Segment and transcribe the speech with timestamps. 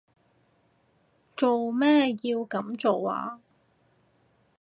[1.37, 3.39] 做咩要噉做啊？